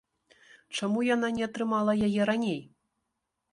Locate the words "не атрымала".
1.37-1.93